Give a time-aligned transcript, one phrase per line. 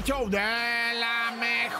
[0.00, 0.28] el show.
[0.28, 1.09] De la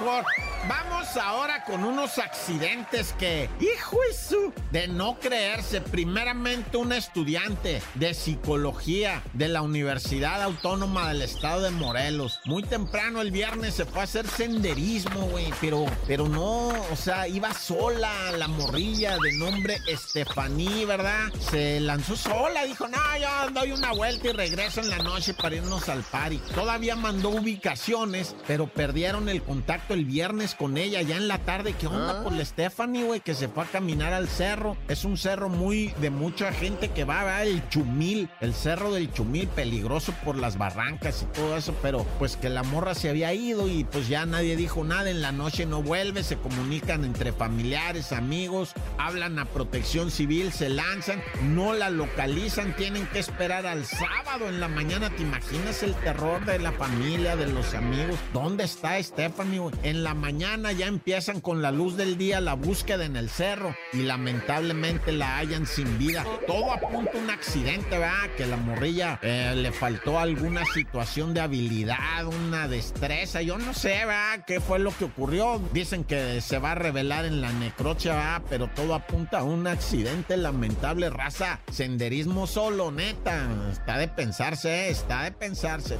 [0.02, 5.80] Vamos ahora con unos accidentes que, hijo su, de no creerse.
[5.80, 12.40] Primeramente, un estudiante de psicología de la Universidad Autónoma del Estado de Morelos.
[12.46, 15.52] Muy temprano el viernes se fue a hacer senderismo, güey.
[15.60, 21.30] Pero, pero no, o sea, iba sola la morrilla de nombre Estefaní, ¿verdad?
[21.50, 25.56] Se lanzó sola, dijo, no, yo doy una vuelta y regreso en la noche para
[25.56, 26.38] irnos al party.
[26.54, 31.74] Todavía mandó ubicaciones, pero perdieron el contacto el viernes con ella ya en la tarde.
[31.78, 33.20] ¿Qué onda por pues, la Stephanie, güey?
[33.20, 34.76] Que se fue a caminar al cerro.
[34.88, 39.12] Es un cerro muy de mucha gente que va a el Chumil, el cerro del
[39.12, 43.32] Chumil, peligroso por las barrancas y todo eso, pero pues que la morra se había
[43.32, 45.10] ido y pues ya nadie dijo nada.
[45.10, 50.68] En la noche no vuelve, se comunican entre familiares, amigos, hablan a protección civil, se
[50.68, 55.10] lanzan, no la localizan, tienen que esperar al sábado en la mañana.
[55.10, 58.16] ¿Te imaginas el terror de la familia, de los amigos?
[58.32, 59.50] ¿Dónde está Stephanie?
[59.82, 63.74] En la mañana ya empiezan con la luz del día la búsqueda en el cerro
[63.94, 66.24] y lamentablemente la hallan sin vida.
[66.46, 68.28] Todo apunta a un accidente, ¿verdad?
[68.36, 74.04] Que la morrilla eh, le faltó alguna situación de habilidad, una destreza, yo no sé,
[74.04, 74.44] ¿verdad?
[74.46, 75.60] ¿Qué fue lo que ocurrió?
[75.72, 78.42] Dicen que se va a revelar en la necrocha, ¿verdad?
[78.50, 81.60] Pero todo apunta a un accidente lamentable, raza.
[81.72, 83.48] Senderismo solo, neta.
[83.72, 84.90] Está de pensarse, ¿eh?
[84.90, 85.96] está de pensarse.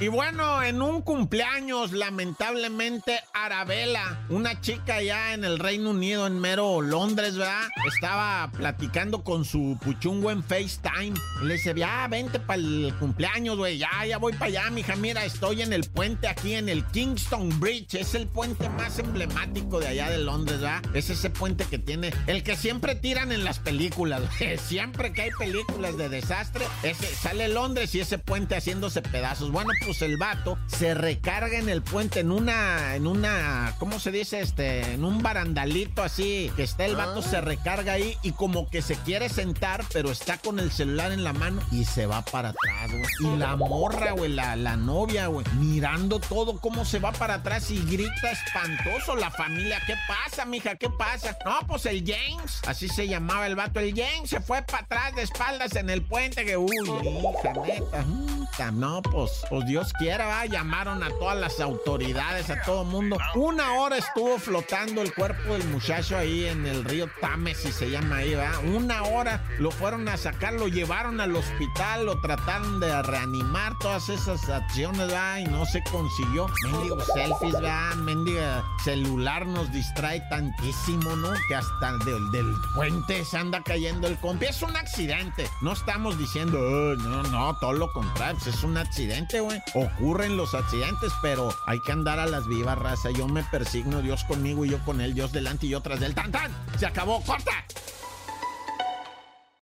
[0.00, 6.40] Y bueno, en un cumpleaños, lamentablemente, Arabella, una chica ya en el Reino Unido, en
[6.40, 7.68] mero Londres, ¿verdad?
[7.86, 11.12] Estaba platicando con su puchungo en FaceTime.
[11.42, 13.76] Le dice, ya, vente para el cumpleaños, güey.
[13.76, 14.96] Ya, ya voy para allá, mija.
[14.96, 17.96] Mira, estoy en el puente aquí, en el Kingston Bridge.
[17.96, 20.82] Es el puente más emblemático de allá de Londres, ¿verdad?
[20.96, 24.22] Es ese puente que tiene, el que siempre tiran en las películas.
[24.66, 29.50] siempre que hay películas de desastre, ese, sale Londres y ese puente haciéndose pedazos.
[29.50, 34.10] Bueno, pues el vato se recarga en el puente, en una, en una, ¿cómo se
[34.10, 34.40] dice?
[34.40, 37.40] Este, en un barandalito así, que está el vato, se ah.
[37.40, 41.32] recarga ahí y como que se quiere sentar, pero está con el celular en la
[41.32, 43.34] mano y se va para atrás, güey.
[43.34, 47.70] Y la morra, güey, la, la novia, güey, mirando todo cómo se va para atrás
[47.70, 49.80] y grita espantoso la familia.
[49.86, 50.76] ¿Qué pasa, mija?
[50.76, 51.36] ¿Qué pasa?
[51.44, 53.80] No, pues el James, así se llamaba el vato.
[53.80, 58.70] El James se fue para atrás de espaldas en el puente, que, uy, hija, neta.
[58.72, 60.46] No, pues, pues Dios quiera, ¿va?
[60.46, 63.18] llamaron a todas las autoridades, a todo mundo.
[63.34, 67.90] Una hora estuvo flotando el cuerpo del muchacho ahí en el río Tames, si se
[67.90, 68.58] llama ahí, ¿va?
[68.60, 74.08] Una hora lo fueron a sacar, lo llevaron al hospital, lo trataron de reanimar, todas
[74.08, 75.40] esas acciones, ¿va?
[75.40, 76.46] Y no se consiguió.
[76.64, 77.94] Mendigo selfies, ¿va?
[77.96, 81.30] Mendiga celular nos distrae tantísimo, ¿no?
[81.48, 84.46] Que hasta del, del puente se anda cayendo el compi.
[84.46, 85.48] Es un accidente.
[85.60, 86.58] No estamos diciendo,
[86.96, 91.80] no, no, todo lo contrario, pues es un accidente, güey ocurren los accidentes, pero hay
[91.80, 93.10] que andar a las vivas, raza.
[93.10, 96.14] Yo me persigno, Dios conmigo y yo con él, Dios delante y yo tras del
[96.14, 96.52] tan tan.
[96.78, 97.64] Se acabó, corta.